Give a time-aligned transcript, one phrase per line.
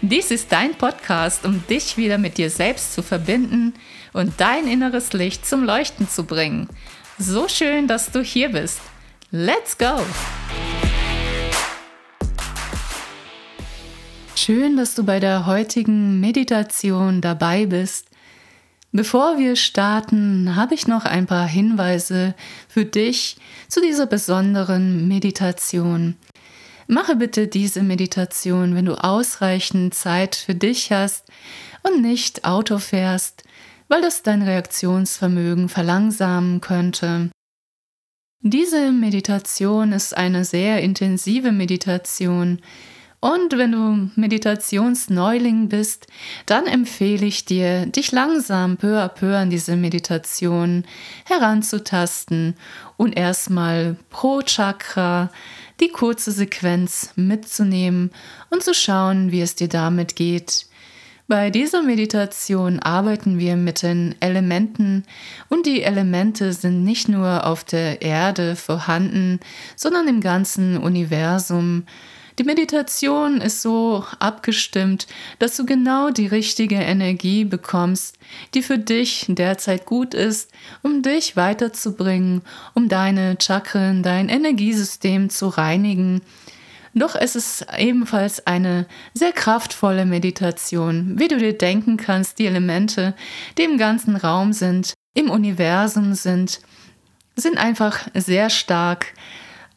[0.00, 3.74] Dies ist dein Podcast, um dich wieder mit dir selbst zu verbinden
[4.12, 6.68] und dein inneres Licht zum Leuchten zu bringen.
[7.18, 8.80] So schön, dass du hier bist.
[9.32, 9.98] Let's go!
[14.36, 18.06] Schön, dass du bei der heutigen Meditation dabei bist.
[18.92, 22.36] Bevor wir starten, habe ich noch ein paar Hinweise
[22.68, 26.14] für dich zu dieser besonderen Meditation.
[26.90, 31.26] Mache bitte diese Meditation, wenn du ausreichend Zeit für dich hast
[31.82, 33.44] und nicht Auto fährst,
[33.88, 37.30] weil das dein Reaktionsvermögen verlangsamen könnte.
[38.40, 42.62] Diese Meditation ist eine sehr intensive Meditation,
[43.20, 46.06] und wenn du Meditationsneuling bist,
[46.46, 50.84] dann empfehle ich dir, dich langsam peu à peu an diese Meditation
[51.24, 52.54] heranzutasten
[52.96, 55.30] und erstmal pro Chakra
[55.80, 58.10] die kurze Sequenz mitzunehmen
[58.50, 60.66] und zu schauen, wie es dir damit geht.
[61.28, 65.04] Bei dieser Meditation arbeiten wir mit den Elementen
[65.50, 69.38] und die Elemente sind nicht nur auf der Erde vorhanden,
[69.76, 71.84] sondern im ganzen Universum.
[72.38, 75.08] Die Meditation ist so abgestimmt,
[75.40, 78.16] dass du genau die richtige Energie bekommst,
[78.54, 82.42] die für dich derzeit gut ist, um dich weiterzubringen,
[82.74, 86.20] um deine Chakren, dein Energiesystem zu reinigen.
[86.94, 93.14] Doch es ist ebenfalls eine sehr kraftvolle Meditation, wie du dir denken kannst, die Elemente,
[93.58, 96.60] die im ganzen Raum sind, im Universum sind,
[97.34, 99.14] sind einfach sehr stark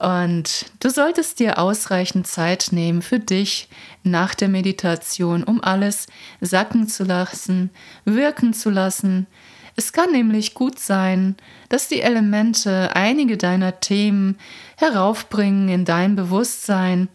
[0.01, 3.69] und du solltest dir ausreichend Zeit nehmen für dich
[4.03, 6.07] nach der Meditation, um alles
[6.39, 7.69] sacken zu lassen,
[8.03, 9.28] wirken zu lassen.
[9.75, 11.35] Es kann nämlich gut sein,
[11.69, 14.40] dass die Elemente einige deiner Themen
[14.78, 17.07] heraufbringen in dein Bewusstsein.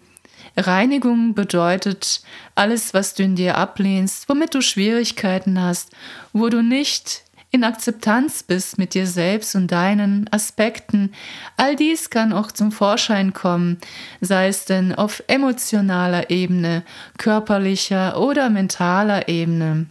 [0.56, 2.22] Reinigung bedeutet
[2.54, 5.90] alles, was du in dir ablehnst, womit du Schwierigkeiten hast,
[6.32, 11.12] wo du nicht in Akzeptanz bist mit dir selbst und deinen Aspekten.
[11.56, 13.78] All dies kann auch zum Vorschein kommen,
[14.20, 16.82] sei es denn auf emotionaler Ebene,
[17.18, 19.86] körperlicher oder mentaler Ebene.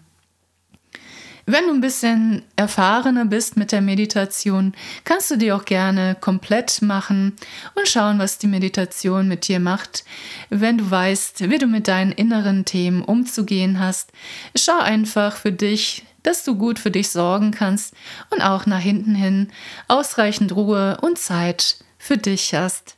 [1.47, 4.73] Wenn du ein bisschen erfahrener bist mit der Meditation,
[5.03, 7.33] kannst du die auch gerne komplett machen
[7.75, 10.05] und schauen, was die Meditation mit dir macht.
[10.49, 14.11] Wenn du weißt, wie du mit deinen inneren Themen umzugehen hast,
[14.55, 17.93] schau einfach für dich, dass du gut für dich sorgen kannst
[18.29, 19.49] und auch nach hinten hin
[19.87, 22.97] ausreichend Ruhe und Zeit für dich hast.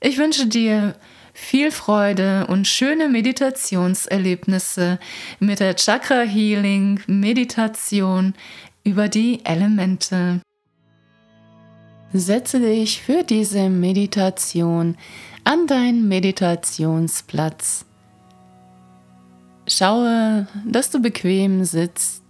[0.00, 0.94] Ich wünsche dir
[1.32, 4.98] viel Freude und schöne Meditationserlebnisse
[5.40, 8.34] mit der Chakra Healing Meditation
[8.84, 10.40] über die Elemente.
[12.12, 14.98] Setze dich für diese Meditation
[15.44, 17.86] an deinen Meditationsplatz.
[19.66, 22.21] Schaue, dass du bequem sitzt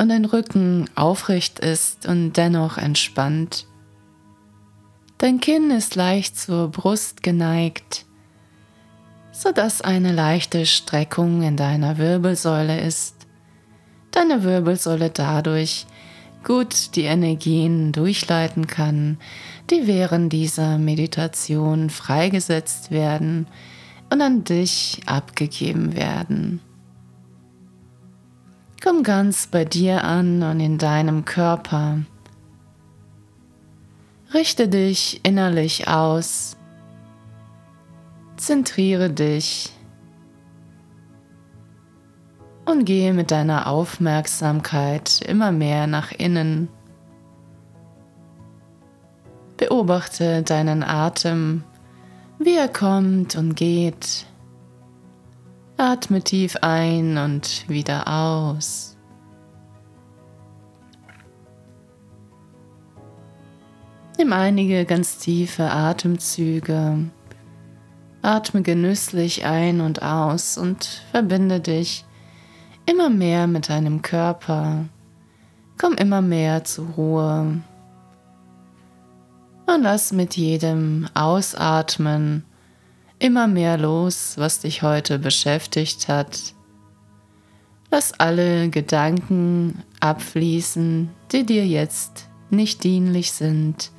[0.00, 3.66] und dein Rücken aufrecht ist und dennoch entspannt.
[5.18, 8.06] Dein Kinn ist leicht zur Brust geneigt,
[9.30, 13.14] sodass eine leichte Streckung in deiner Wirbelsäule ist.
[14.10, 15.86] Deine Wirbelsäule dadurch
[16.44, 19.18] gut die Energien durchleiten kann,
[19.68, 23.48] die während dieser Meditation freigesetzt werden
[24.10, 26.62] und an dich abgegeben werden.
[28.82, 31.98] Komm ganz bei dir an und in deinem Körper.
[34.32, 36.56] Richte dich innerlich aus.
[38.38, 39.70] Zentriere dich
[42.64, 46.70] und gehe mit deiner Aufmerksamkeit immer mehr nach innen.
[49.58, 51.64] Beobachte deinen Atem,
[52.38, 54.24] wie er kommt und geht.
[55.80, 58.98] Atme tief ein und wieder aus.
[64.18, 67.10] Nimm einige ganz tiefe Atemzüge.
[68.20, 72.04] Atme genüsslich ein und aus und verbinde dich
[72.84, 74.84] immer mehr mit deinem Körper.
[75.78, 77.62] Komm immer mehr zur Ruhe.
[79.64, 82.44] Und lass mit jedem Ausatmen
[83.20, 86.54] immer mehr los, was dich heute beschäftigt hat.
[87.90, 93.92] Lass alle Gedanken abfließen, die dir jetzt nicht dienlich sind.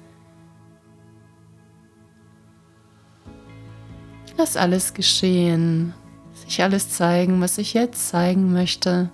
[4.37, 5.93] Lass alles geschehen,
[6.33, 9.09] sich alles zeigen, was ich jetzt zeigen möchte.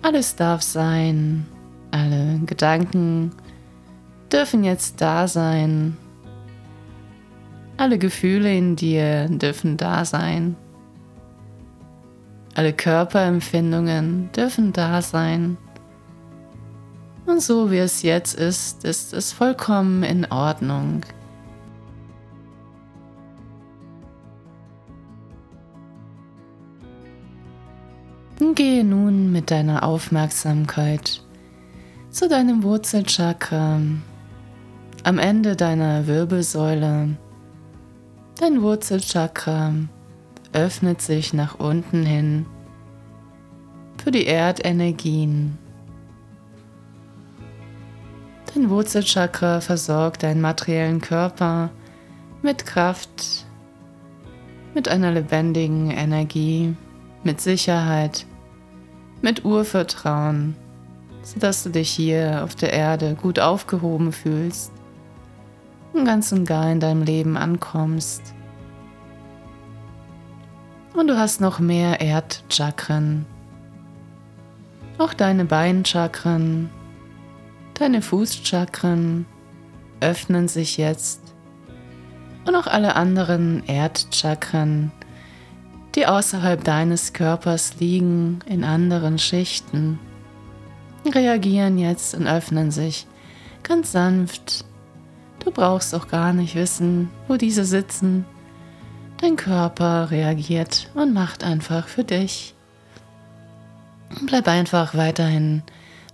[0.00, 1.46] Alles darf sein,
[1.90, 3.32] alle Gedanken
[4.32, 5.96] dürfen jetzt da sein.
[7.78, 10.56] Alle Gefühle in dir dürfen da sein.
[12.56, 15.56] Alle Körperempfindungen dürfen da sein.
[17.24, 21.02] Und so wie es jetzt ist, ist es vollkommen in Ordnung.
[28.56, 31.22] Gehe nun mit deiner Aufmerksamkeit
[32.10, 33.80] zu deinem Wurzelchakra
[35.04, 37.16] am Ende deiner Wirbelsäule.
[38.40, 39.74] Dein Wurzelchakra
[40.52, 42.46] öffnet sich nach unten hin
[44.00, 45.58] für die Erdenergien.
[48.54, 51.70] Dein Wurzelchakra versorgt deinen materiellen Körper
[52.40, 53.44] mit Kraft,
[54.72, 56.76] mit einer lebendigen Energie,
[57.24, 58.24] mit Sicherheit,
[59.20, 60.54] mit Urvertrauen,
[61.22, 64.77] sodass du dich hier auf der Erde gut aufgehoben fühlst
[66.04, 68.34] ganz und gar in deinem Leben ankommst.
[70.94, 73.26] Und du hast noch mehr Erdchakren.
[74.98, 76.70] Auch deine Beinchakren,
[77.74, 79.26] deine Fußchakren
[80.00, 81.20] öffnen sich jetzt.
[82.46, 84.90] Und auch alle anderen Erdchakren,
[85.94, 89.98] die außerhalb deines Körpers liegen, in anderen Schichten,
[91.06, 93.06] reagieren jetzt und öffnen sich
[93.62, 94.64] ganz sanft.
[95.44, 98.24] Du brauchst auch gar nicht wissen, wo diese sitzen
[99.20, 102.54] Dein Körper reagiert und macht einfach für dich.
[104.26, 105.64] Bleib einfach weiterhin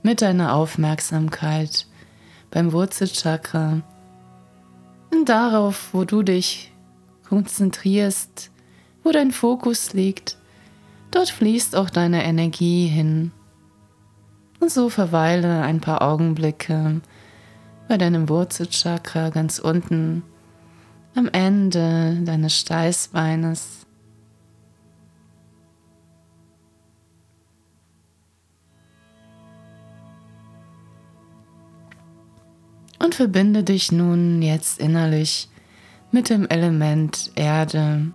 [0.02, 1.86] mit deiner Aufmerksamkeit
[2.50, 3.82] beim Wurzelchakra
[5.12, 6.72] und darauf, wo du dich
[7.28, 8.50] konzentrierst,
[9.02, 10.38] wo dein Fokus liegt,
[11.10, 13.32] dort fließt auch deine Energie hin.
[14.60, 17.02] Und so verweile ein paar Augenblicke
[17.88, 20.22] bei deinem Wurzelchakra ganz unten
[21.14, 23.86] am Ende deines Steißbeines.
[32.98, 35.50] Und verbinde dich nun jetzt innerlich
[36.10, 38.12] mit dem Element Erde.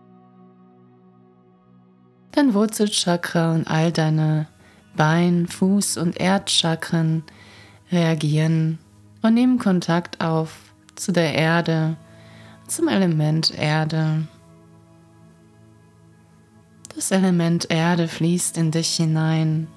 [2.31, 4.47] Dein Wurzelchakra und all deine
[4.95, 7.23] Bein-, Fuß- und Erdchakren
[7.91, 8.79] reagieren
[9.21, 11.97] und nehmen Kontakt auf zu der Erde
[12.67, 14.27] zum Element Erde.
[16.95, 19.67] Das Element Erde fließt in dich hinein,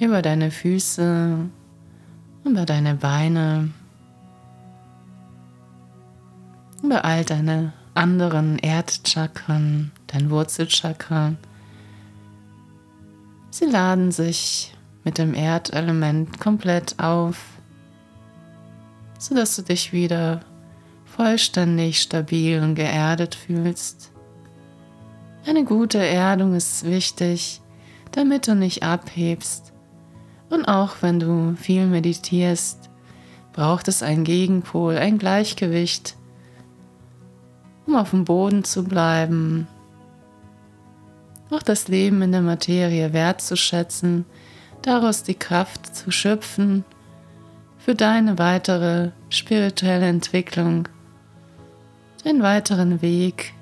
[0.00, 1.38] über deine Füße,
[2.44, 3.70] über deine Beine,
[6.82, 11.34] über all deine anderen Erdchakren, dein Wurzelchakra.
[13.50, 14.74] Sie laden sich
[15.04, 17.59] mit dem Erdelement komplett auf,
[19.20, 20.40] sodass du dich wieder
[21.04, 24.12] vollständig stabil und geerdet fühlst.
[25.46, 27.60] Eine gute Erdung ist wichtig,
[28.12, 29.72] damit du nicht abhebst.
[30.48, 32.88] Und auch wenn du viel meditierst,
[33.52, 36.16] braucht es einen Gegenpol, ein Gleichgewicht,
[37.86, 39.68] um auf dem Boden zu bleiben,
[41.50, 44.24] auch das Leben in der Materie wertzuschätzen,
[44.82, 46.84] daraus die Kraft zu schöpfen
[47.80, 50.88] für deine weitere spirituelle Entwicklung
[52.24, 53.54] den weiteren Weg.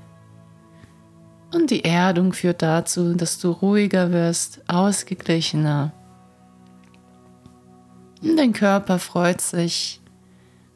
[1.54, 5.92] Und die Erdung führt dazu, dass du ruhiger wirst, ausgeglichener.
[8.20, 10.00] Und dein Körper freut sich,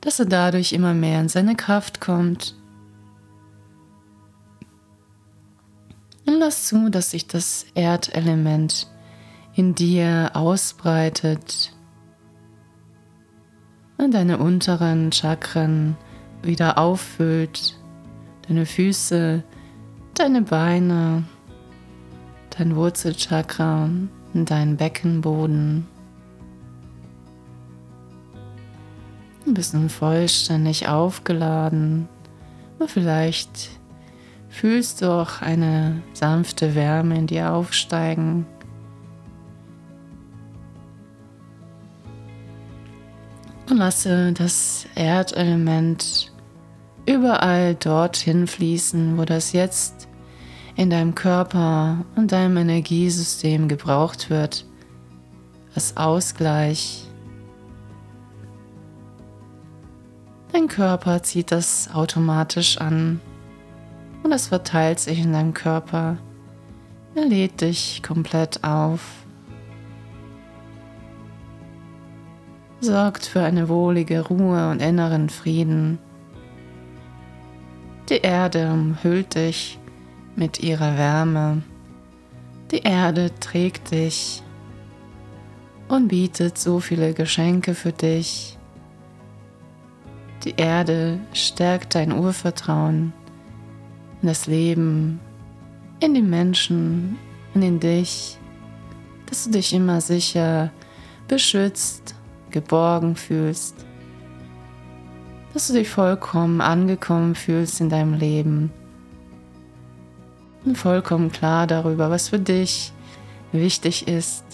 [0.00, 2.54] dass er dadurch immer mehr in seine Kraft kommt.
[6.24, 8.86] Und lass zu, dass sich das Erdelement
[9.54, 11.71] in dir ausbreitet
[14.10, 15.96] deine unteren Chakren
[16.42, 17.78] wieder auffüllt,
[18.48, 19.42] deine Füße,
[20.14, 21.24] deine Beine,
[22.50, 23.88] dein Wurzelchakra
[24.34, 25.86] dein Beckenboden.
[29.44, 32.08] Du bist nun vollständig aufgeladen
[32.78, 33.70] und vielleicht
[34.48, 38.46] fühlst du auch eine sanfte Wärme in dir aufsteigen.
[43.72, 46.30] Und lasse das Erdelement
[47.06, 50.08] überall dorthin fließen, wo das jetzt
[50.76, 54.66] in deinem Körper und deinem Energiesystem gebraucht wird,
[55.74, 57.06] als Ausgleich.
[60.52, 63.22] Dein Körper zieht das automatisch an
[64.22, 66.18] und es verteilt sich in deinem Körper.
[67.14, 69.21] Er lädt dich komplett auf.
[72.82, 76.00] Sorgt für eine wohlige Ruhe und inneren Frieden.
[78.08, 79.78] Die Erde umhüllt dich
[80.34, 81.62] mit ihrer Wärme.
[82.72, 84.42] Die Erde trägt dich
[85.86, 88.58] und bietet so viele Geschenke für dich.
[90.42, 93.12] Die Erde stärkt dein Urvertrauen
[94.22, 95.20] in das Leben,
[96.00, 97.16] in die Menschen
[97.54, 98.38] und in dich,
[99.26, 100.72] dass du dich immer sicher,
[101.28, 102.16] beschützt,
[102.52, 103.74] geborgen fühlst,
[105.52, 108.70] dass du dich vollkommen angekommen fühlst in deinem Leben
[110.64, 112.92] und vollkommen klar darüber, was für dich
[113.50, 114.44] wichtig ist.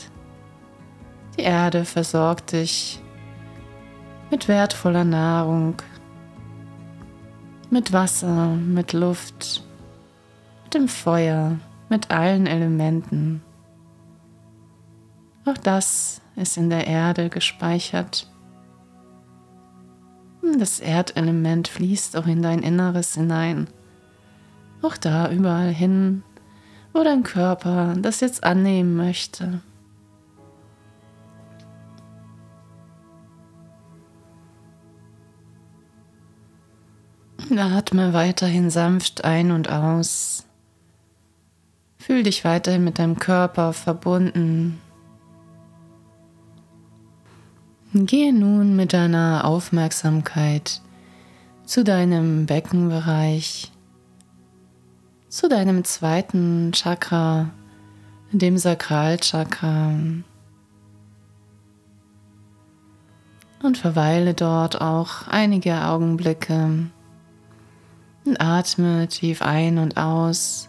[1.36, 3.00] Die Erde versorgt dich
[4.30, 5.76] mit wertvoller Nahrung,
[7.70, 9.62] mit Wasser, mit Luft,
[10.64, 13.42] mit dem Feuer, mit allen Elementen.
[15.48, 18.28] Auch das ist in der Erde gespeichert.
[20.58, 23.66] Das Erdelement fließt auch in dein Inneres hinein.
[24.82, 26.22] Auch da überall hin,
[26.92, 29.62] wo dein Körper das jetzt annehmen möchte.
[37.56, 40.44] Atme weiterhin sanft ein und aus.
[41.96, 44.78] Fühl dich weiterhin mit deinem Körper verbunden.
[47.94, 50.82] Gehe nun mit deiner Aufmerksamkeit
[51.64, 53.72] zu deinem Beckenbereich,
[55.30, 57.48] zu deinem zweiten Chakra,
[58.30, 59.94] dem Sakralchakra.
[63.62, 66.90] Und verweile dort auch einige Augenblicke.
[68.26, 70.68] Und atme tief ein und aus.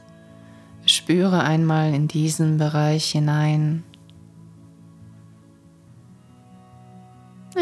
[0.86, 3.84] Spüre einmal in diesen Bereich hinein.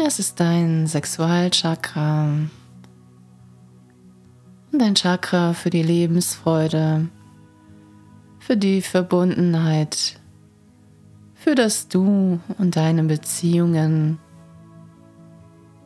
[0.06, 2.28] Es ist dein Sexualchakra.
[4.70, 7.08] Dein Chakra für die Lebensfreude,
[8.38, 10.20] für die Verbundenheit,
[11.34, 14.18] für das Du und deine Beziehungen.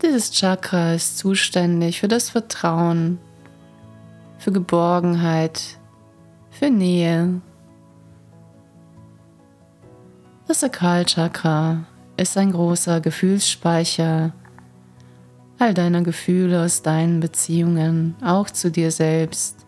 [0.02, 3.18] Dieses Chakra ist zuständig für das Vertrauen,
[4.38, 5.78] für Geborgenheit,
[6.50, 7.40] für Nähe.
[10.46, 14.32] Das Sakralchakra ist ein großer Gefühlsspeicher
[15.62, 19.64] all deiner Gefühle aus deinen Beziehungen, auch zu dir selbst.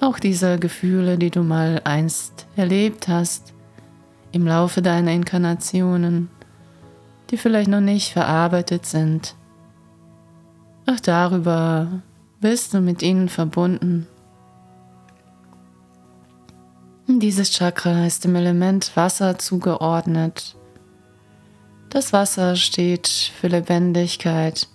[0.00, 3.54] Auch diese Gefühle, die du mal einst erlebt hast,
[4.32, 6.28] im Laufe deiner Inkarnationen,
[7.30, 9.34] die vielleicht noch nicht verarbeitet sind.
[10.86, 12.02] Auch darüber
[12.40, 14.06] bist du mit ihnen verbunden.
[17.20, 20.56] Dieses Chakra ist dem Element Wasser zugeordnet.
[21.90, 24.68] Das Wasser steht für Lebendigkeit,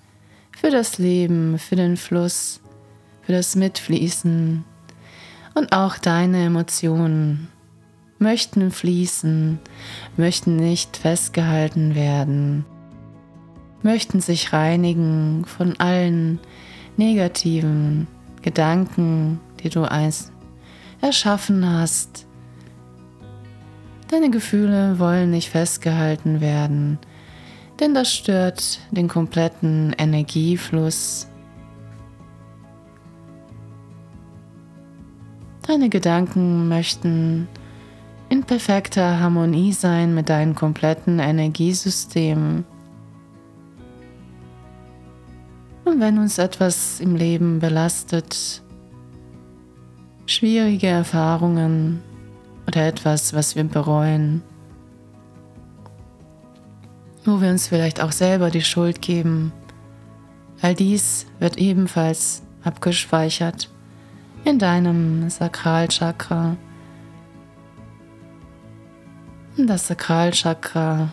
[0.58, 2.62] für das Leben, für den Fluss,
[3.22, 4.64] für das Mitfließen.
[5.54, 7.50] Und auch deine Emotionen
[8.18, 9.60] möchten fließen,
[10.18, 12.66] möchten nicht festgehalten werden
[13.82, 16.40] möchten sich reinigen von allen
[16.98, 18.08] negativen
[18.42, 20.32] Gedanken, die du einst
[21.02, 22.26] erschaffen hast.
[24.10, 26.98] Deine Gefühle wollen nicht festgehalten werden,
[27.80, 31.28] denn das stört den kompletten Energiefluss.
[35.68, 37.48] Deine Gedanken möchten
[38.30, 42.66] in perfekter Harmonie sein mit deinem kompletten Energiesystem.
[45.86, 48.64] Und wenn uns etwas im Leben belastet,
[50.26, 52.02] schwierige Erfahrungen
[52.70, 54.44] oder etwas, was wir bereuen,
[57.26, 59.52] wo wir uns vielleicht auch selber die Schuld geben,
[60.62, 63.72] all dies wird ebenfalls abgespeichert
[64.46, 66.58] in deinem Sakralchakra.
[69.58, 71.12] Das Sakralchakra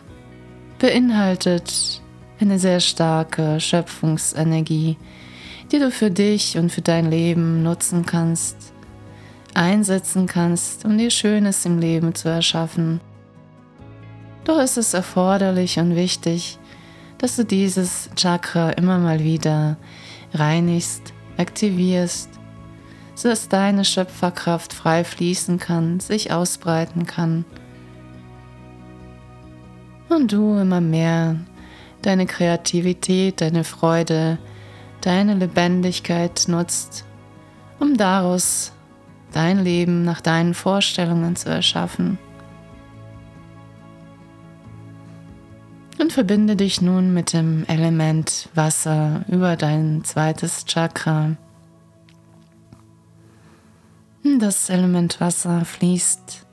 [0.78, 2.02] beinhaltet
[2.38, 4.98] eine sehr starke Schöpfungsenergie,
[5.72, 8.74] die du für dich und für dein Leben nutzen kannst,
[9.56, 13.00] einsetzen kannst, um dir Schönes im Leben zu erschaffen.
[14.44, 16.58] Doch ist es erforderlich und wichtig,
[17.18, 19.76] dass du dieses Chakra immer mal wieder
[20.34, 22.28] reinigst, aktivierst,
[23.14, 27.44] sodass deine Schöpferkraft frei fließen kann, sich ausbreiten kann
[30.08, 31.36] und du immer mehr
[32.02, 34.38] deine Kreativität, deine Freude,
[35.00, 37.04] deine Lebendigkeit nutzt,
[37.78, 38.72] um daraus
[39.36, 42.18] dein Leben nach deinen Vorstellungen zu erschaffen.
[45.98, 51.36] Und verbinde dich nun mit dem Element Wasser über dein zweites Chakra.
[54.38, 56.46] Das Element Wasser fließt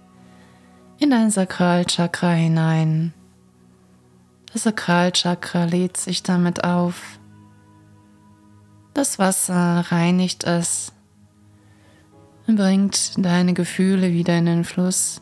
[1.00, 3.14] in dein Sakralchakra hinein.
[4.52, 7.20] Das Sakralchakra lädt sich damit auf.
[8.94, 10.93] Das Wasser reinigt es
[12.46, 15.22] bringt deine Gefühle wieder in den Fluss.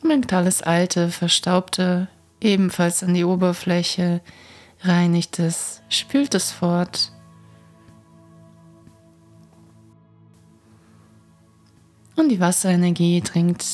[0.00, 2.08] bringt alles Alte, Verstaubte
[2.40, 4.20] ebenfalls an die Oberfläche,
[4.82, 7.12] reinigt es, spült es fort.
[12.16, 13.64] Und die Wasserenergie dringt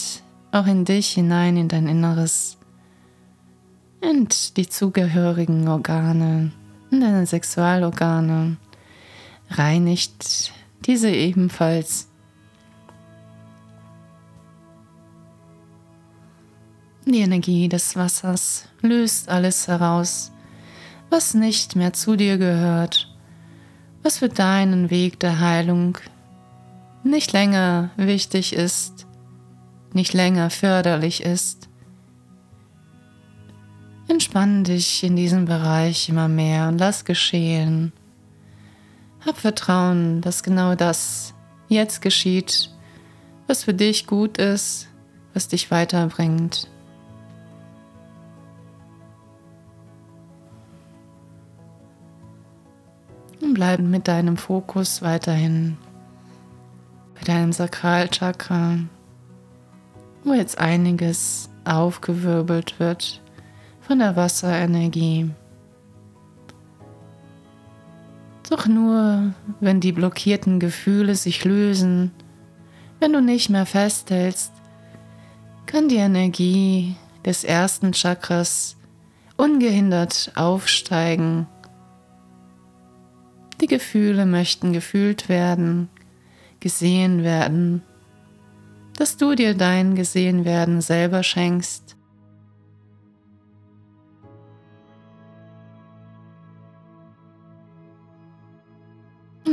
[0.53, 2.59] auch in dich hinein, in dein Inneres
[4.01, 6.53] und die zugehörigen Organe,
[6.91, 8.59] in deine Sexualorgane,
[9.51, 10.53] reinigt
[10.87, 12.09] diese ebenfalls
[17.11, 20.31] Die Energie des Wassers löst alles heraus,
[21.09, 23.09] was nicht mehr zu dir gehört,
[24.03, 25.97] was für deinen Weg der Heilung
[27.03, 29.07] nicht länger wichtig ist,
[29.95, 31.71] nicht länger förderlich ist.
[34.07, 37.93] Entspann dich in diesem Bereich immer mehr und lass geschehen.
[39.29, 41.35] Hab Vertrauen, dass genau das
[41.69, 42.71] jetzt geschieht,
[43.47, 44.89] was für dich gut ist,
[45.35, 46.67] was dich weiterbringt.
[53.43, 55.77] und bleiben mit deinem Fokus weiterhin
[57.15, 58.79] bei deinem Sakralchakra,
[60.25, 63.21] wo jetzt einiges aufgewirbelt wird
[63.83, 65.31] von der Wasserenergie.
[68.49, 72.13] Doch nur, wenn die blockierten Gefühle sich lösen,
[73.01, 74.53] wenn du nicht mehr festhältst,
[75.67, 78.77] kann die Energie des ersten Chakras
[79.37, 81.47] ungehindert aufsteigen
[83.61, 85.89] die Gefühle möchten gefühlt werden,
[86.61, 87.83] gesehen werden,
[88.97, 91.97] dass du dir dein Gesehenwerden selber schenkst.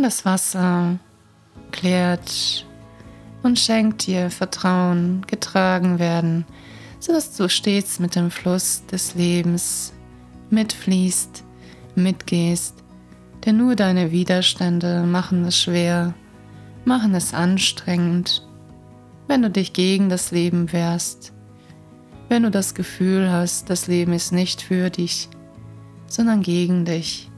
[0.06, 1.00] Das Wasser
[1.72, 2.66] klärt
[3.42, 6.46] und schenkt dir Vertrauen, getragen werden,
[7.00, 9.94] sodass du stets mit dem Fluss des Lebens
[10.52, 11.44] mitfließt,
[11.96, 12.76] mitgehst
[13.46, 16.14] denn nur deine Widerstände machen es schwer,
[16.84, 18.48] machen es anstrengend,
[19.28, 21.34] wenn du dich gegen das Leben wehrst,
[22.30, 25.30] wenn du das Gefühl hast, das Leben ist nicht für dich,
[26.08, 27.32] sondern gegen dich.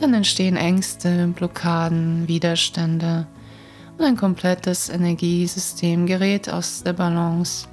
[0.00, 3.26] Dann entstehen Ängste, Blockaden, Widerstände
[3.98, 7.68] und ein komplettes Energiesystem gerät aus der Balance.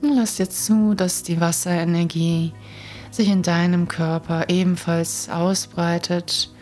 [0.00, 2.52] Lass jetzt zu, dass die Wasserenergie
[3.12, 6.52] sich in deinem Körper ebenfalls ausbreitet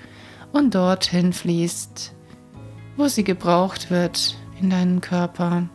[0.52, 2.12] und dorthin fließt,
[2.98, 5.70] wo sie gebraucht wird in deinen Körper.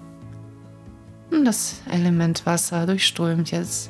[1.31, 3.89] Und das Element Wasser durchströmt jetzt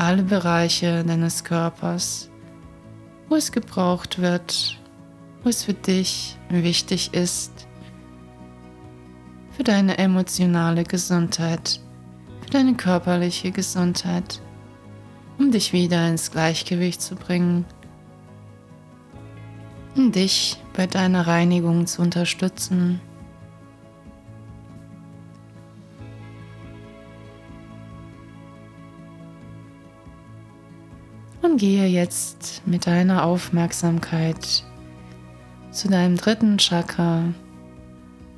[0.00, 2.30] alle Bereiche deines Körpers,
[3.28, 4.78] wo es gebraucht wird,
[5.42, 7.66] wo es für dich wichtig ist,
[9.52, 11.80] für deine emotionale Gesundheit,
[12.42, 14.40] für deine körperliche Gesundheit
[15.40, 17.64] um dich wieder ins Gleichgewicht zu bringen,
[19.96, 23.00] um dich bei deiner Reinigung zu unterstützen.
[31.50, 34.64] Und gehe jetzt mit deiner Aufmerksamkeit
[35.72, 37.24] zu deinem dritten Chakra,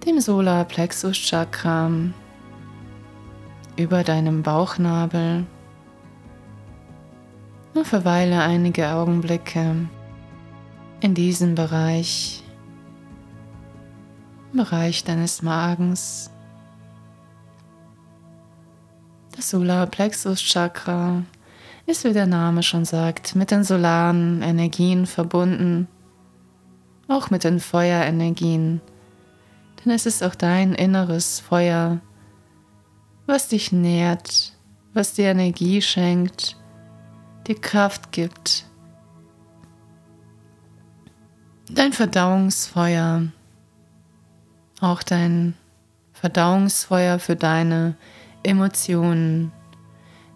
[0.07, 1.91] dem Solarplexus Chakra,
[3.77, 5.45] über deinem Bauchnabel
[7.75, 9.77] und verweile einige Augenblicke
[11.01, 12.43] in diesem Bereich,
[14.53, 16.31] im Bereich deines Magens.
[19.37, 21.25] Das Solarplexus Chakra
[21.87, 25.89] ist, wie der Name schon sagt, mit den solaren Energien verbunden,
[27.09, 28.81] auch mit den Feuerenergien,
[29.85, 32.01] denn es ist auch dein inneres Feuer,
[33.27, 34.53] was dich nährt,
[34.95, 36.57] was dir Energie schenkt,
[37.47, 38.67] dir Kraft gibt.
[41.71, 43.29] Dein Verdauungsfeuer,
[44.81, 45.55] auch dein
[46.13, 47.97] Verdauungsfeuer für deine
[48.43, 49.53] Emotionen,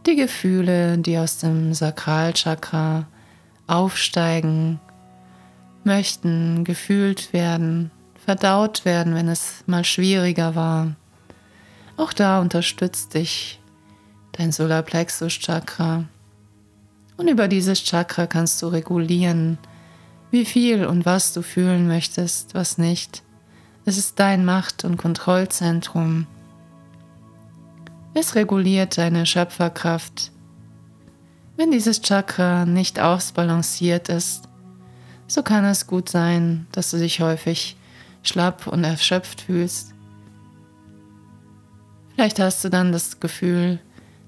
[0.07, 3.07] die Gefühle, die aus dem Sakralchakra
[3.66, 4.81] aufsteigen,
[5.85, 7.90] möchten gefühlt werden,
[8.25, 10.97] verdaut werden, wenn es mal schwieriger war.
[11.97, 13.61] Auch da unterstützt dich
[14.33, 16.05] dein Solarplexus Chakra.
[17.16, 19.59] Und über dieses Chakra kannst du regulieren,
[20.31, 23.23] wie viel und was du fühlen möchtest, was nicht.
[23.85, 26.27] Es ist dein Macht- und Kontrollzentrum.
[28.18, 30.33] Es reguliert deine Schöpferkraft.
[31.59, 34.44] Wenn dieses Chakra nicht ausbalanciert ist,
[35.26, 37.76] so kann es gut sein, dass du dich häufig
[38.22, 39.92] schlapp und erschöpft fühlst.
[42.14, 43.81] Vielleicht hast du dann das Gefühl,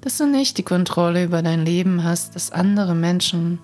[0.02, 3.58] dass du nicht die Kontrolle über dein Leben hast, dass andere Menschen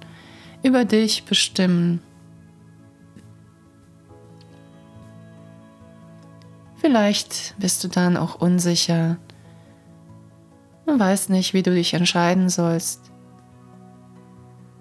[0.62, 2.00] über dich bestimmen.
[6.76, 9.18] Vielleicht bist du dann auch unsicher
[10.86, 13.00] und weißt nicht, wie du dich entscheiden sollst.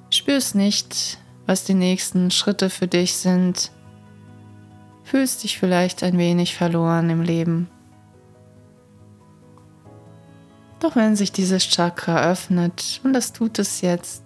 [0.10, 3.72] Spürst nicht, was die nächsten Schritte für dich sind.
[5.04, 7.70] Fühlst dich vielleicht ein wenig verloren im Leben.
[10.80, 14.24] Doch wenn sich dieses Chakra öffnet, und das tut es jetzt,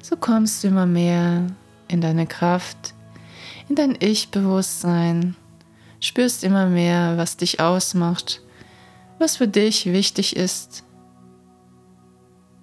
[0.00, 1.46] so kommst du immer mehr
[1.88, 2.94] in deine Kraft,
[3.68, 5.34] in dein Ich-Bewusstsein,
[5.98, 8.43] spürst immer mehr, was dich ausmacht,
[9.24, 10.84] was für dich wichtig ist,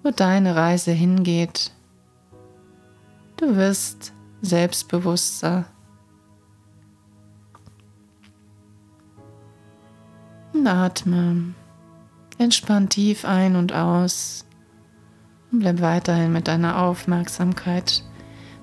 [0.04, 1.72] wo deine Reise hingeht.
[3.36, 5.64] Du wirst selbstbewusster.
[10.52, 11.54] Und atme.
[12.38, 14.44] Entspann tief ein und aus
[15.50, 18.04] und bleib weiterhin mit deiner Aufmerksamkeit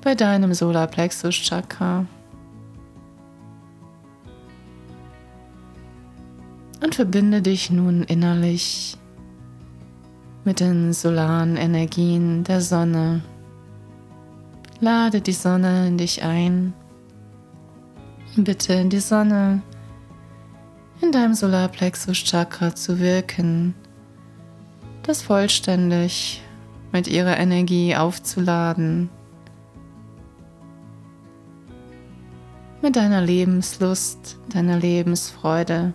[0.01, 1.35] bei deinem Solarplexus
[6.81, 8.97] Und verbinde dich nun innerlich
[10.45, 13.21] mit den solaren Energien der Sonne.
[14.79, 16.73] Lade die Sonne in dich ein.
[18.35, 19.61] Bitte die Sonne
[21.01, 23.73] in deinem Solarplexus Chakra zu wirken,
[25.03, 26.41] das vollständig
[26.91, 29.09] mit ihrer Energie aufzuladen,
[32.81, 35.93] mit deiner Lebenslust, deiner Lebensfreude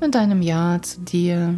[0.00, 1.54] und deinem Ja zu dir.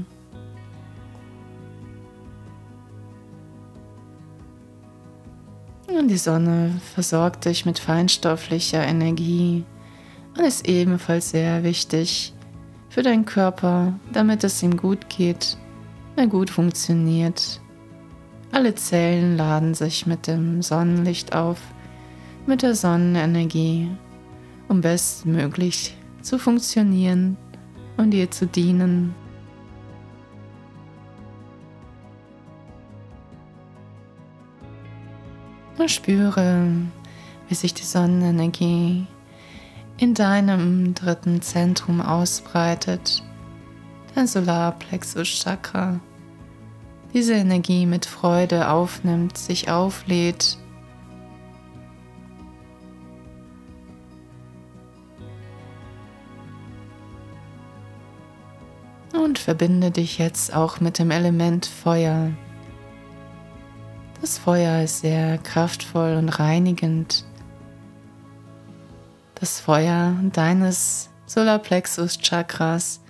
[5.89, 9.65] Und die Sonne versorgt dich mit feinstofflicher Energie
[10.37, 12.35] und ist ebenfalls sehr wichtig
[12.89, 15.57] für deinen Körper, damit es ihm gut geht,
[16.17, 17.61] er gut funktioniert.
[18.53, 21.61] Alle Zellen laden sich mit dem Sonnenlicht auf,
[22.47, 23.91] mit der Sonnenenergie,
[24.69, 27.37] um bestmöglich zu funktionieren
[27.99, 29.15] und dir zu dienen.
[35.77, 36.67] Und spüre,
[37.49, 39.07] wie sich die Sonnenenergie
[39.99, 43.23] in deinem dritten Zentrum ausbreitet,
[44.15, 46.01] dein Solarplexus Chakra,
[47.13, 50.59] diese Energie mit Freude aufnimmt, sich auflädt.
[59.19, 62.31] Und verbinde dich jetzt auch mit dem Element Feuer.
[64.21, 67.25] Das Feuer ist sehr kraftvoll und reinigend
[69.35, 73.01] das Feuer deines Solarplexus Chakras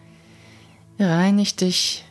[0.98, 2.04] reinigt dich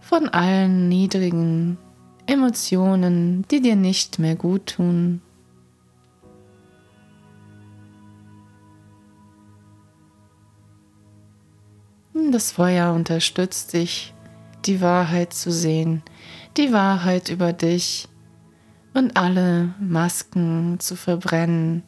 [0.00, 1.78] von allen niedrigen
[2.26, 5.20] Emotionen, die dir nicht mehr gut tun.
[12.30, 14.12] Das Feuer unterstützt dich,
[14.66, 16.02] die Wahrheit zu sehen,
[16.58, 18.06] die Wahrheit über dich
[18.92, 21.84] und alle Masken zu verbrennen,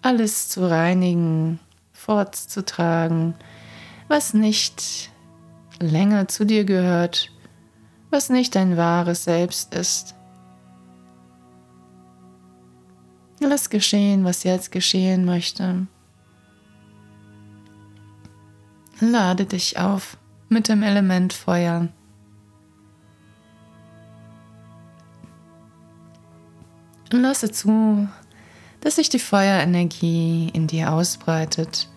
[0.00, 1.60] alles zu reinigen,
[1.92, 3.34] fortzutragen,
[4.08, 5.10] was nicht
[5.80, 7.30] länger zu dir gehört,
[8.08, 10.14] was nicht dein wahres Selbst ist.
[13.38, 15.88] Lass geschehen, was jetzt geschehen möchte.
[19.04, 20.16] Lade dich auf
[20.48, 21.88] mit dem Element Feuer.
[27.12, 28.08] Und lasse zu,
[28.80, 31.88] dass sich die Feuerenergie in dir ausbreitet,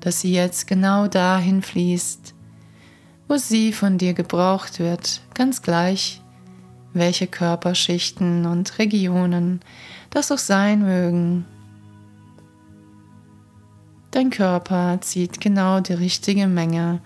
[0.00, 2.34] dass sie jetzt genau dahin fließt,
[3.28, 6.20] wo sie von dir gebraucht wird, ganz gleich,
[6.92, 9.60] welche Körperschichten und Regionen
[10.10, 11.44] das auch sein mögen.
[14.10, 17.00] Dein Körper zieht genau die richtige Menge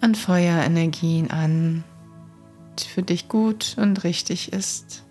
[0.00, 1.84] an Feuerenergien an,
[2.78, 5.04] die für dich gut und richtig ist.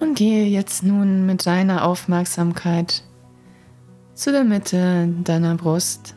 [0.00, 3.04] Und gehe jetzt nun mit deiner Aufmerksamkeit
[4.14, 6.14] zu der Mitte deiner Brust,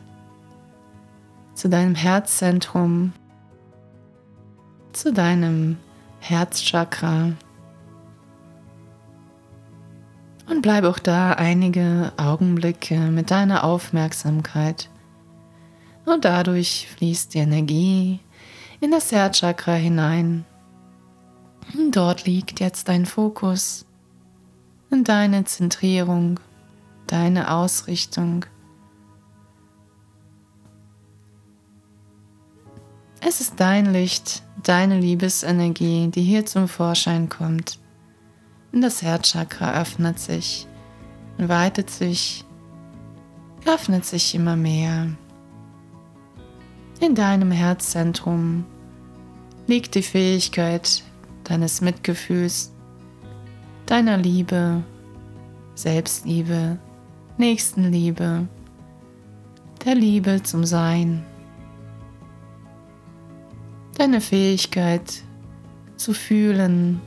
[1.54, 3.12] zu deinem Herzzentrum,
[4.92, 5.76] zu deinem
[6.20, 7.32] Herzchakra.
[10.48, 14.88] Und bleib auch da einige Augenblicke mit deiner Aufmerksamkeit.
[16.04, 18.20] Und dadurch fließt die Energie
[18.80, 20.44] in das Herzchakra hinein
[21.90, 23.86] Dort liegt jetzt dein Fokus
[24.90, 26.40] und deine Zentrierung,
[27.06, 28.46] deine Ausrichtung.
[33.22, 37.78] Es ist dein Licht, deine Liebesenergie, die hier zum Vorschein kommt.
[38.72, 40.66] Und das Herzchakra öffnet sich,
[41.36, 42.44] weitet sich,
[43.66, 45.08] öffnet sich immer mehr.
[47.00, 48.64] In deinem Herzzentrum
[49.66, 51.02] liegt die Fähigkeit,
[51.44, 52.72] deines Mitgefühls,
[53.86, 54.82] deiner Liebe,
[55.74, 56.78] Selbstliebe,
[57.36, 58.46] Nächstenliebe,
[59.84, 61.24] der Liebe zum Sein,
[64.00, 65.22] deine Fähigkeit
[65.96, 67.02] zu fühlen,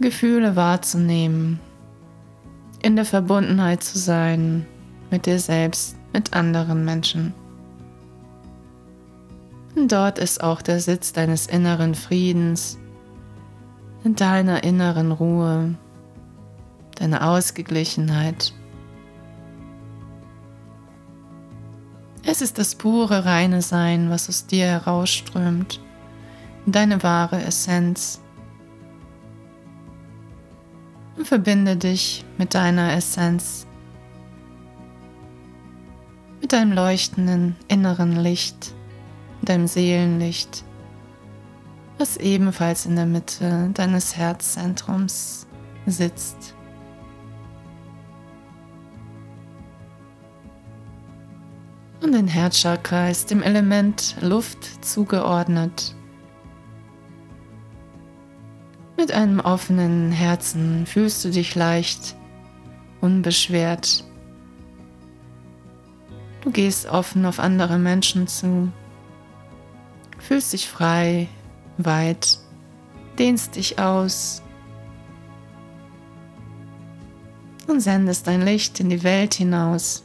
[0.00, 1.60] Gefühle wahrzunehmen,
[2.82, 4.66] in der Verbundenheit zu sein
[5.12, 7.34] mit dir selbst, mit anderen Menschen.
[9.76, 12.80] Dort ist auch der Sitz deines inneren Friedens,
[14.02, 15.76] in deiner inneren Ruhe,
[16.96, 18.52] deiner Ausgeglichenheit.
[22.38, 25.80] Es ist das pure, reine Sein, was aus dir herausströmt,
[26.66, 28.20] deine wahre Essenz.
[31.16, 33.66] Und verbinde dich mit deiner Essenz,
[36.40, 38.72] mit deinem leuchtenden inneren Licht
[39.42, 40.62] deinem Seelenlicht,
[41.98, 45.48] was ebenfalls in der Mitte deines Herzzentrums
[45.86, 46.54] sitzt.
[52.00, 55.94] Und dein Herzchakra ist dem Element Luft zugeordnet.
[58.96, 62.16] Mit einem offenen Herzen fühlst du dich leicht,
[63.00, 64.04] unbeschwert.
[66.42, 68.72] Du gehst offen auf andere Menschen zu
[70.28, 71.28] fühlst dich frei,
[71.78, 72.38] weit,
[73.18, 74.42] dehnst dich aus
[77.66, 80.04] und sendest dein Licht in die Welt hinaus.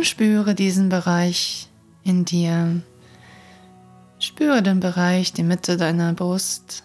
[0.00, 1.68] Und spüre diesen Bereich
[2.04, 2.80] in dir.
[4.18, 6.84] Spüre den Bereich, die Mitte deiner Brust.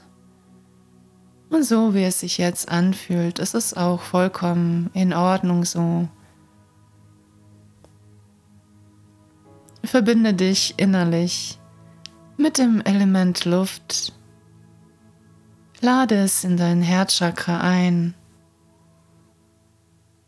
[1.50, 6.10] Und so wie es sich jetzt anfühlt, ist es auch vollkommen in Ordnung so.
[9.86, 11.58] Verbinde dich innerlich
[12.36, 14.12] mit dem Element Luft.
[15.80, 18.14] Lade es in dein Herzchakra ein.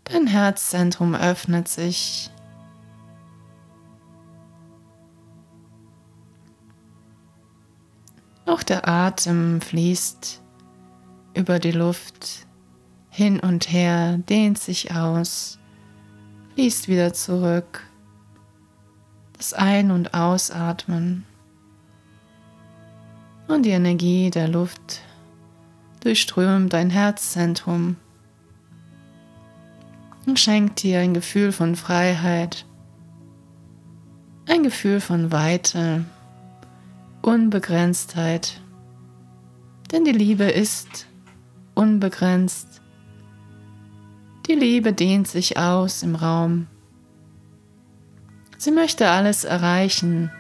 [0.06, 2.32] Dein Herzzentrum öffnet sich.
[8.48, 10.42] Auch der Atem fließt
[11.34, 12.48] über die Luft.
[13.10, 15.60] Hin und her, dehnt sich aus,
[16.54, 17.84] fließt wieder zurück.
[19.34, 21.26] Das Ein- und Ausatmen
[23.48, 25.02] und die Energie der Luft
[26.00, 27.98] durchströmt dein Herzzentrum
[30.26, 32.66] und schenkt dir ein Gefühl von Freiheit,
[34.48, 36.06] ein Gefühl von Weite,
[37.28, 38.62] Unbegrenztheit.
[39.92, 41.08] Denn die Liebe ist
[41.76, 42.82] unbegrenzt.
[44.48, 46.68] Die Liebe dehnt sich aus im Raum.
[48.58, 50.32] Sie möchte alles erreichen.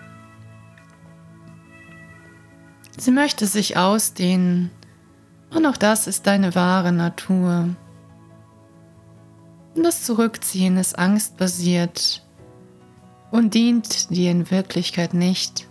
[2.97, 4.71] Sie möchte sich ausdehnen.
[5.49, 7.75] Und auch das ist deine wahre Natur.
[9.75, 12.25] Und das Zurückziehen ist angstbasiert
[13.29, 15.66] und dient dir in Wirklichkeit nicht.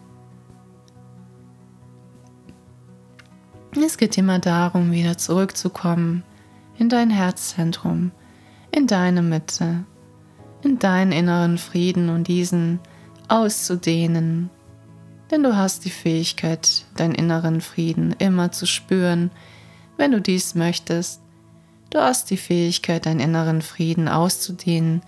[3.84, 6.24] Es geht immer darum, wieder zurückzukommen
[6.78, 8.10] in dein Herzzentrum,
[8.72, 9.84] in deine Mitte
[10.66, 12.80] in deinen inneren Frieden und diesen
[13.28, 14.50] auszudehnen,
[15.30, 19.30] Denn du hast die Fähigkeit, deinen inneren Frieden immer zu spüren,
[19.96, 21.20] wenn du dies möchtest.
[21.90, 25.02] Du hast die Fähigkeit, deinen inneren Frieden auszudehnen,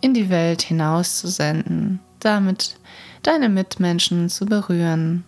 [0.00, 2.76] in die Welt hinauszusenden, damit
[3.22, 5.24] deine Mitmenschen zu berühren.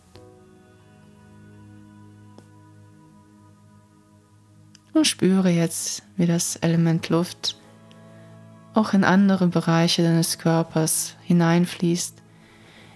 [4.95, 7.57] Und spüre jetzt, wie das Element Luft
[8.75, 12.23] auch in andere Bereiche deines Körpers hineinfließt,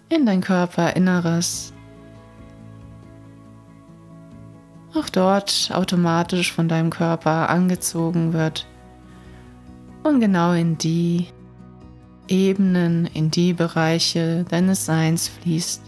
[0.09, 1.73] in dein Körperinneres.
[4.95, 8.67] Auch dort automatisch von deinem Körper angezogen wird
[10.03, 11.29] und genau in die
[12.27, 15.83] Ebenen, in die Bereiche deines Seins fließt,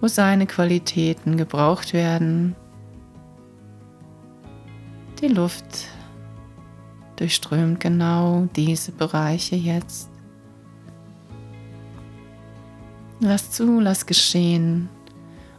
[0.00, 2.54] wo seine Qualitäten gebraucht werden.
[5.20, 5.86] Die Luft
[7.16, 10.10] durchströmt genau diese Bereiche jetzt.
[13.20, 14.90] Lass zu, lass geschehen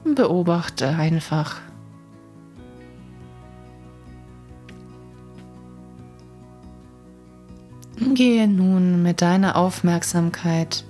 [0.03, 1.57] und beobachte einfach.
[8.13, 10.85] Gehe nun mit deiner Aufmerksamkeit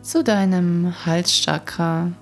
[0.00, 2.12] zu deinem Halschakra.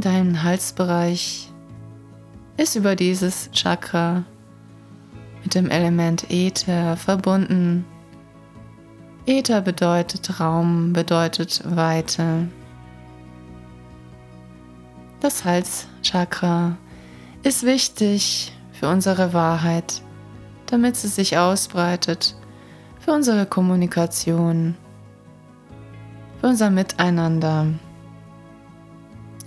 [0.00, 1.50] Dein Halsbereich
[2.58, 4.24] ist über dieses Chakra
[5.42, 7.86] mit dem Element Äther verbunden.
[9.24, 12.48] Äther bedeutet Raum, bedeutet Weite.
[15.20, 16.76] Das Halschakra
[17.42, 20.02] ist wichtig für unsere Wahrheit,
[20.66, 22.36] damit sie sich ausbreitet,
[23.00, 24.74] für unsere Kommunikation,
[26.40, 27.68] für unser Miteinander.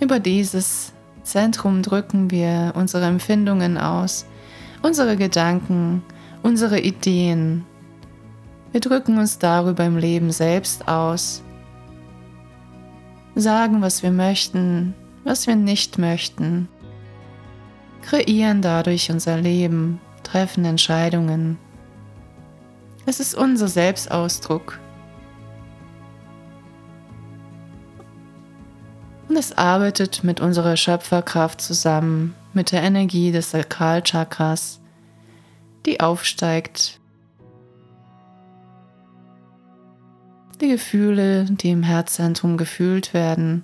[0.00, 4.26] Über dieses Zentrum drücken wir unsere Empfindungen aus,
[4.82, 6.02] unsere Gedanken,
[6.42, 7.66] unsere Ideen.
[8.72, 11.42] Wir drücken uns darüber im Leben selbst aus,
[13.34, 16.68] sagen, was wir möchten, was wir nicht möchten,
[18.02, 21.58] kreieren dadurch unser Leben, treffen Entscheidungen.
[23.04, 24.78] Es ist unser Selbstausdruck.
[29.30, 34.80] Und es arbeitet mit unserer Schöpferkraft zusammen, mit der Energie des Sakralchakras,
[35.86, 36.98] die aufsteigt.
[40.60, 43.62] Die Gefühle, die im Herzzentrum gefühlt werden,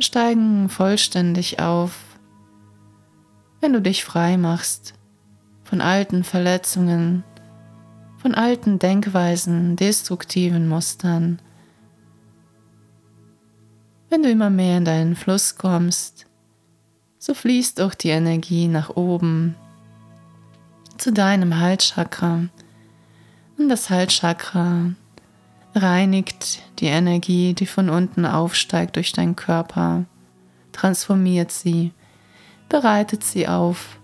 [0.00, 2.00] steigen vollständig auf,
[3.60, 4.94] wenn du dich frei machst
[5.62, 7.22] von alten Verletzungen,
[8.16, 11.40] von alten Denkweisen, destruktiven Mustern
[14.12, 16.26] wenn du immer mehr in deinen Fluss kommst,
[17.18, 19.56] so fließt auch die Energie nach oben
[20.98, 22.42] zu deinem Halschakra.
[23.56, 24.92] Und das Halschakra
[25.74, 30.04] reinigt die Energie, die von unten aufsteigt durch deinen Körper,
[30.72, 31.92] transformiert sie,
[32.68, 33.98] bereitet sie auf,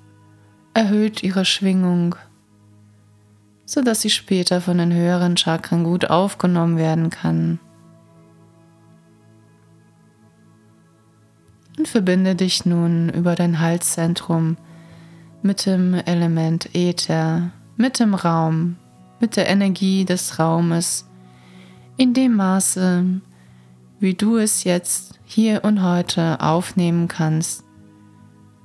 [0.72, 2.16] erhöht ihre Schwingung,
[3.66, 7.60] sodass sie später von den höheren Chakren gut aufgenommen werden kann.
[11.78, 14.56] Und verbinde dich nun über dein Halszentrum
[15.42, 18.76] mit dem Element Äther, mit dem Raum,
[19.20, 21.08] mit der Energie des Raumes,
[21.96, 23.20] in dem Maße,
[24.00, 27.62] wie du es jetzt hier und heute aufnehmen kannst,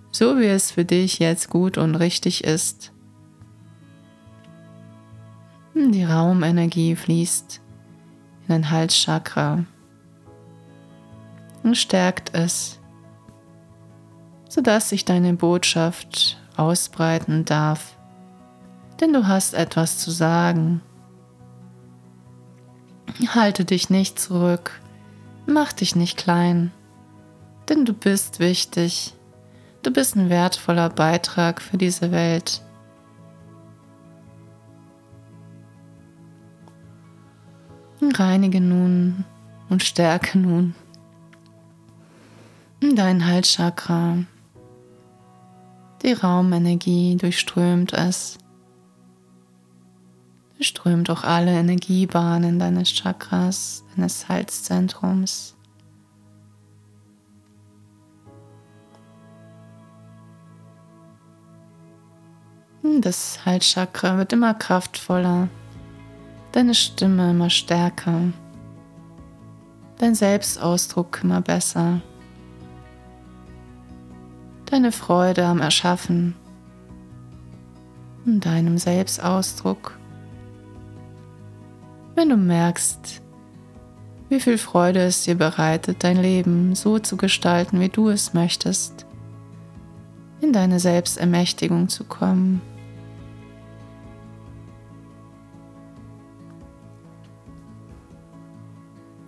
[0.09, 2.91] so wie es für dich jetzt gut und richtig ist.
[5.75, 7.61] Die Raumenergie fließt
[8.41, 9.65] in dein Halschakra
[11.61, 12.79] und stärkt es
[14.53, 17.97] sodass sich deine Botschaft ausbreiten darf,
[19.01, 20.79] denn du hast etwas zu sagen.
[23.29, 24.79] Halte dich nicht zurück,
[25.47, 26.71] mach dich nicht klein,
[27.67, 29.15] denn du bist wichtig,
[29.81, 32.61] du bist ein wertvoller Beitrag für diese Welt.
[38.15, 39.25] Reinige nun
[39.69, 40.75] und stärke nun
[42.81, 44.25] dein Halschakra.
[46.03, 48.37] Die Raumenergie durchströmt es.
[50.57, 55.55] Durchströmt auch alle Energiebahnen deines Chakras, deines Halszentrums.
[62.99, 65.47] Das Halschakra wird immer kraftvoller,
[66.51, 68.33] deine Stimme immer stärker,
[69.99, 72.01] dein Selbstausdruck immer besser
[74.73, 76.33] deine Freude am Erschaffen
[78.25, 79.99] und deinem Selbstausdruck.
[82.15, 83.21] Wenn du merkst,
[84.29, 89.05] wie viel Freude es dir bereitet, dein Leben so zu gestalten, wie du es möchtest,
[90.41, 92.59] in deine Selbstermächtigung zu kommen.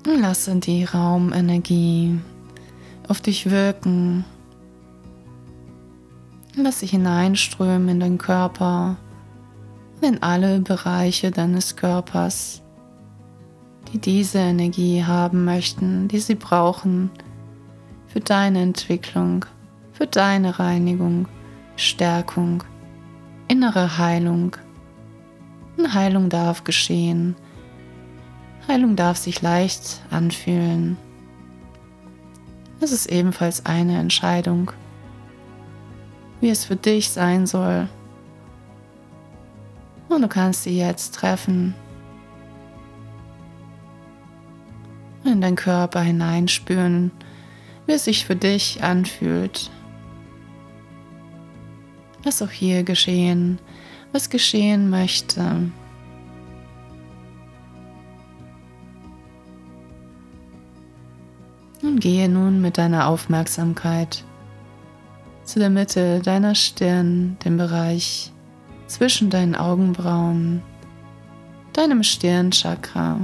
[0.05, 2.17] Lasse die Raumenergie
[3.07, 4.25] auf dich wirken.
[6.57, 8.97] Lass sie hineinströmen in deinen Körper,
[10.01, 12.61] in alle Bereiche deines Körpers,
[13.91, 17.09] die diese Energie haben möchten, die sie brauchen
[18.07, 19.45] für deine Entwicklung,
[19.91, 21.27] für deine Reinigung,
[21.75, 22.63] Stärkung,
[23.47, 24.55] innere Heilung.
[25.77, 27.35] Und Heilung darf geschehen
[28.67, 30.97] Heilung darf sich leicht anfühlen.
[32.79, 34.71] Es ist ebenfalls eine Entscheidung,
[36.41, 37.87] wie es für dich sein soll.
[40.09, 41.73] Und du kannst sie jetzt treffen.
[45.23, 47.11] In deinen Körper hineinspüren,
[47.87, 49.71] wie es sich für dich anfühlt.
[52.23, 53.59] Was auch hier geschehen,
[54.11, 55.69] was geschehen möchte.
[61.81, 64.24] Und gehe nun mit deiner Aufmerksamkeit
[65.45, 68.33] zu der Mitte deiner Stirn, dem Bereich
[68.87, 70.61] zwischen deinen Augenbrauen,
[71.73, 73.19] deinem Stirnchakra.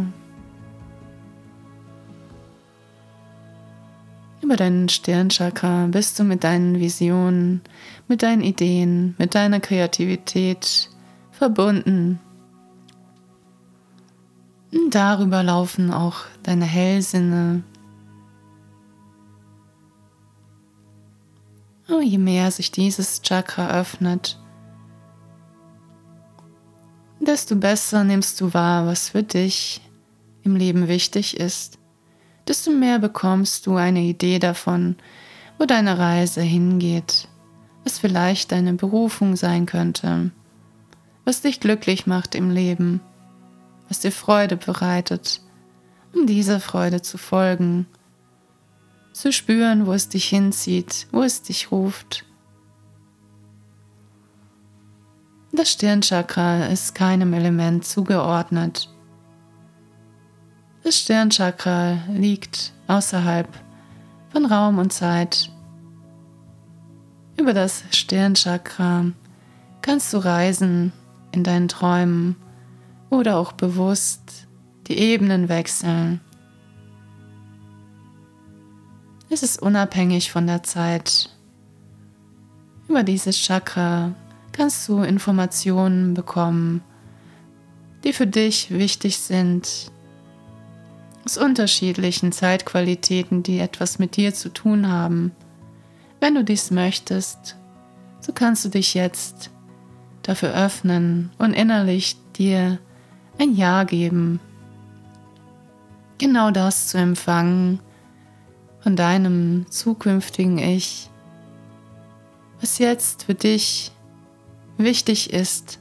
[4.41, 7.61] Über deinen Stirnchakra bist du mit deinen Visionen,
[8.07, 10.89] mit deinen Ideen, mit deiner Kreativität
[11.31, 12.19] verbunden.
[14.71, 17.63] Und darüber laufen auch deine Hellsinne,
[21.91, 24.39] Oh, je mehr sich dieses Chakra öffnet,
[27.19, 29.81] desto besser nimmst du wahr, was für dich
[30.43, 31.79] im Leben wichtig ist,
[32.47, 34.95] desto mehr bekommst du eine Idee davon,
[35.59, 37.27] wo deine Reise hingeht,
[37.83, 40.31] was vielleicht deine Berufung sein könnte,
[41.25, 43.01] was dich glücklich macht im Leben,
[43.89, 45.41] was dir Freude bereitet,
[46.13, 47.85] um dieser Freude zu folgen
[49.13, 52.25] zu spüren, wo es dich hinzieht, wo es dich ruft.
[55.51, 58.89] Das Stirnchakra ist keinem Element zugeordnet.
[60.83, 63.47] Das Stirnchakra liegt außerhalb
[64.31, 65.51] von Raum und Zeit.
[67.37, 69.11] Über das Stirnchakra
[69.81, 70.93] kannst du reisen
[71.31, 72.35] in deinen Träumen
[73.09, 74.47] oder auch bewusst
[74.87, 76.21] die Ebenen wechseln.
[79.33, 81.29] Es ist unabhängig von der Zeit.
[82.89, 84.13] Über dieses Chakra
[84.51, 86.81] kannst du Informationen bekommen,
[88.03, 89.89] die für dich wichtig sind,
[91.23, 95.31] aus unterschiedlichen Zeitqualitäten, die etwas mit dir zu tun haben.
[96.19, 97.55] Wenn du dies möchtest,
[98.19, 99.49] so kannst du dich jetzt
[100.23, 102.79] dafür öffnen und innerlich dir
[103.39, 104.41] ein Ja geben.
[106.17, 107.79] Genau das zu empfangen,
[108.81, 111.09] von deinem zukünftigen Ich,
[112.59, 113.91] was jetzt für dich
[114.77, 115.79] wichtig ist,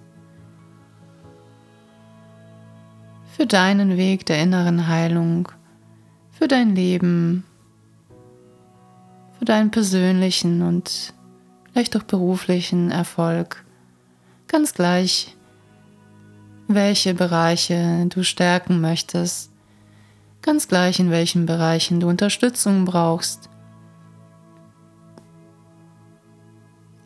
[3.37, 5.49] für deinen Weg der inneren Heilung,
[6.31, 7.45] für dein Leben,
[9.39, 11.15] für deinen persönlichen und
[11.73, 13.65] vielleicht auch beruflichen Erfolg.
[14.47, 15.37] Ganz gleich,
[16.69, 19.50] welche Bereiche du stärken möchtest
[20.43, 23.49] ganz gleich in welchen Bereichen du Unterstützung brauchst.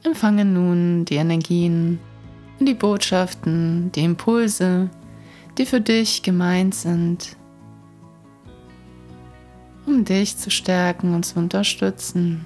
[0.03, 1.99] Empfange nun die Energien,
[2.61, 4.91] die Botschaften, die Impulse,
[5.59, 7.37] die für dich gemeint sind,
[9.87, 12.45] um dich zu stärken und zu unterstützen.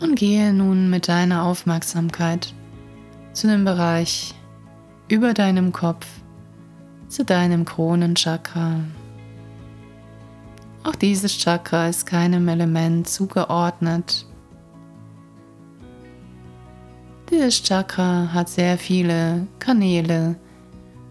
[0.00, 2.52] Und gehe nun mit deiner Aufmerksamkeit
[3.36, 4.34] zu dem Bereich
[5.08, 6.06] über deinem Kopf,
[7.08, 8.80] zu deinem Kronenchakra.
[10.84, 14.24] Auch dieses Chakra ist keinem Element zugeordnet.
[17.30, 20.36] Dieses Chakra hat sehr viele Kanäle,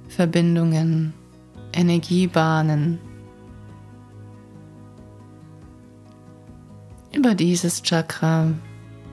[0.07, 1.13] Verbindungen,
[1.73, 2.97] Energiebahnen.
[7.13, 8.47] Über dieses Chakra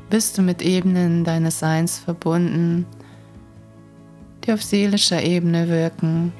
[0.08, 2.86] bist du mit Ebenen deines Seins verbunden,
[4.44, 6.32] die auf seelischer Ebene wirken.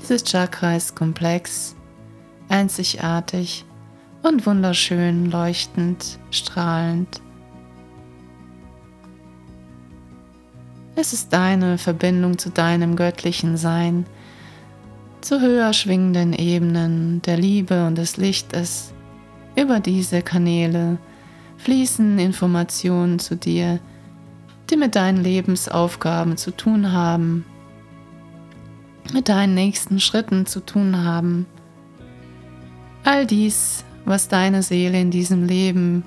[0.00, 1.74] Dieses Chakra ist komplex,
[2.48, 3.64] einzigartig
[4.22, 7.20] und wunderschön leuchtend, strahlend.
[10.96, 14.06] Es ist deine Verbindung zu deinem göttlichen Sein,
[15.20, 18.92] zu höher schwingenden Ebenen der Liebe und des Lichtes.
[19.56, 20.98] Über diese Kanäle
[21.58, 23.80] fließen Informationen zu dir,
[24.70, 27.44] die mit deinen Lebensaufgaben zu tun haben,
[29.12, 31.46] mit deinen nächsten Schritten zu tun haben.
[33.04, 36.04] All dies, was deine Seele in diesem Leben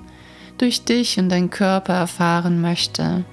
[0.58, 3.24] durch dich und dein Körper erfahren möchte,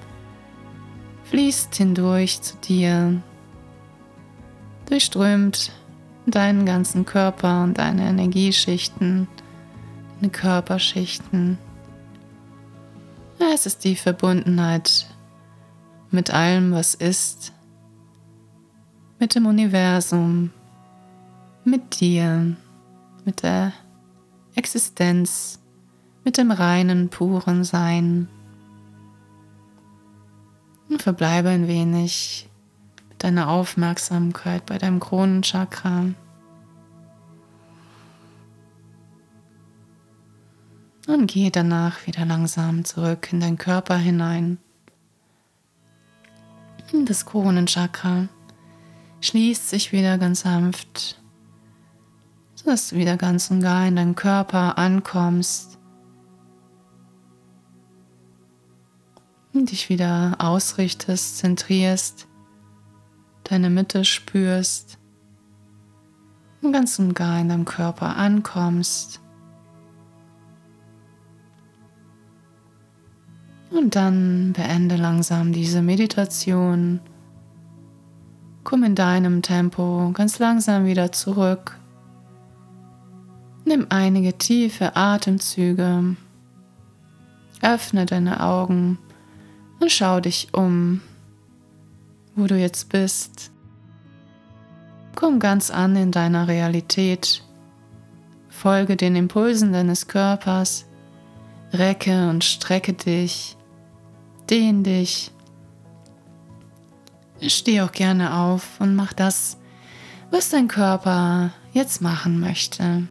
[1.24, 3.22] fließt hindurch zu dir,
[4.88, 5.70] durchströmt
[6.26, 9.28] deinen ganzen Körper und deine Energieschichten,
[10.20, 11.58] deine Körperschichten.
[13.54, 15.06] Es ist die Verbundenheit
[16.10, 17.52] mit allem, was ist,
[19.18, 20.50] mit dem Universum,
[21.64, 22.56] mit dir,
[23.24, 23.72] mit der
[24.54, 25.60] Existenz,
[26.24, 28.28] mit dem reinen, puren Sein.
[30.88, 32.48] Und verbleibe ein wenig
[33.08, 36.06] mit deiner Aufmerksamkeit bei deinem Kronenchakra.
[41.06, 44.58] Und gehe danach wieder langsam zurück in deinen Körper hinein.
[46.92, 48.28] Das Kronenchakra
[49.20, 51.20] schließt sich wieder ganz sanft,
[52.54, 55.78] sodass du wieder ganz und gar in deinen Körper ankommst.
[59.52, 62.26] Dich wieder ausrichtest, zentrierst,
[63.44, 64.98] deine Mitte spürst.
[66.62, 69.20] Und ganz und gar in deinem Körper ankommst.
[73.70, 77.00] Und dann beende langsam diese Meditation.
[78.64, 81.78] Komm in deinem Tempo ganz langsam wieder zurück.
[83.64, 86.16] Nimm einige tiefe Atemzüge.
[87.62, 88.98] Öffne deine Augen
[89.80, 91.00] und schau dich um,
[92.34, 93.50] wo du jetzt bist.
[95.14, 97.44] Komm ganz an in deiner Realität.
[98.48, 100.86] Folge den Impulsen deines Körpers.
[101.72, 103.56] Recke und strecke dich.
[104.50, 105.30] Dehn dich.
[107.40, 109.56] Steh auch gerne auf und mach das,
[110.30, 113.08] was dein Körper jetzt machen möchte.